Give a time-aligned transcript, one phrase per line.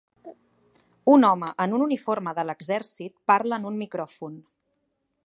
[1.15, 4.45] Un home en un uniforme de l'exèrcit parla en un micròfon.